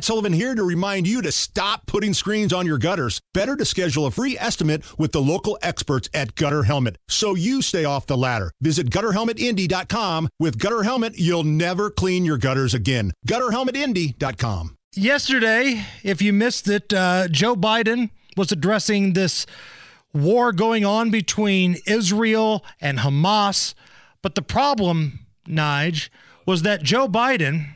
[0.00, 3.20] Matt Sullivan here to remind you to stop putting screens on your gutters.
[3.34, 7.60] Better to schedule a free estimate with the local experts at Gutter Helmet so you
[7.60, 8.50] stay off the ladder.
[8.62, 10.30] Visit gutterhelmetindy.com.
[10.38, 13.12] With Gutter Helmet, you'll never clean your gutters again.
[13.28, 14.78] Gutterhelmetindy.com.
[14.94, 18.08] Yesterday, if you missed it, uh, Joe Biden
[18.38, 19.44] was addressing this
[20.14, 23.74] war going on between Israel and Hamas.
[24.22, 26.08] But the problem, Nige,
[26.46, 27.74] was that Joe Biden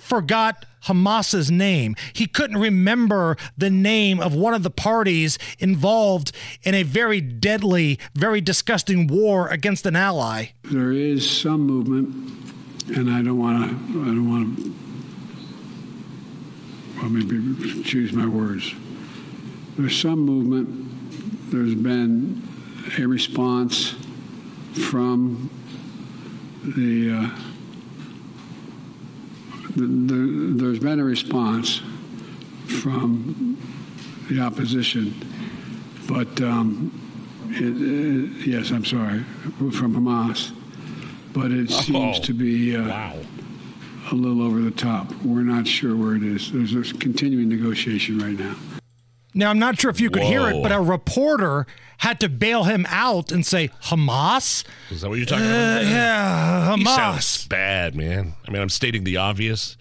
[0.00, 1.94] forgot Hamas's name.
[2.12, 6.32] He couldn't remember the name of one of the parties involved
[6.62, 10.46] in a very deadly, very disgusting war against an ally.
[10.64, 12.16] There is some movement,
[12.96, 13.76] and I don't want to.
[14.02, 14.74] I don't want to.
[17.00, 18.74] Well, maybe choose my words.
[19.76, 21.50] There's some movement.
[21.50, 22.42] There's been
[22.98, 23.94] a response
[24.72, 25.50] from
[26.64, 27.12] the.
[27.12, 27.49] Uh,
[29.76, 31.80] the, the, there's been a response
[32.82, 33.56] from
[34.28, 35.14] the opposition,
[36.08, 36.92] but um,
[37.50, 39.20] it, it, yes, I'm sorry,
[39.72, 40.52] from Hamas,
[41.32, 43.16] but it seems Oh, to be uh, Wow.
[44.12, 45.12] a little over the top.
[45.24, 46.52] We're not sure where it is.
[46.52, 48.54] There's a continuing negotiation right now.
[49.34, 51.66] Now, I'm not sure if you could hear it, but a reporter
[51.98, 54.64] had to bail him out and say, Hamas?
[54.90, 55.84] Is that what you're talking Uh, about?
[55.84, 56.94] yeah, He Hamas.
[56.96, 58.34] sounds bad, man.
[58.46, 59.76] I mean, I'm stating the obvious,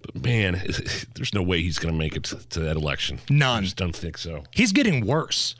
[0.00, 0.54] but man,
[1.14, 3.20] there's no way he's going to make it to, to that election.
[3.30, 3.58] None.
[3.58, 4.44] I just don't think so.
[4.50, 5.54] He's getting worse.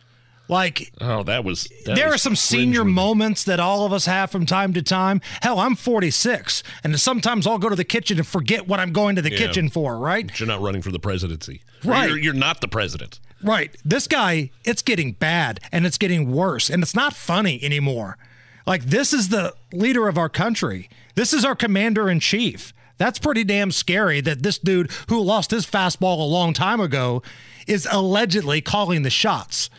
[0.48, 1.68] Like, Oh, that was.
[1.86, 4.82] That there was are some senior moments that all of us have from time to
[4.82, 5.20] time.
[5.40, 9.16] Hell, I'm 46, and sometimes I'll go to the kitchen and forget what I'm going
[9.16, 9.38] to the Yeah.
[9.38, 10.26] kitchen for, right?
[10.26, 11.62] But You're not running for the presidency.
[11.84, 12.08] Right.
[12.08, 13.18] You're, you're not the president.
[13.42, 13.74] Right.
[13.84, 18.18] This guy, it's getting bad and it's getting worse and it's not funny anymore.
[18.66, 20.88] Like, this is the leader of our country.
[21.14, 22.72] This is our commander in chief.
[22.98, 27.22] That's pretty damn scary that this dude who lost his fastball a long time ago
[27.66, 29.70] is allegedly calling the shots.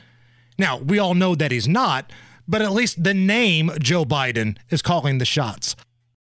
[0.58, 2.12] Now, we all know that he's not,
[2.48, 5.76] but at least the name Joe Biden is calling the shots.